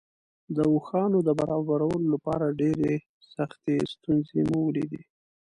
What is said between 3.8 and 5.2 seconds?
ستونزې مو ولیدې.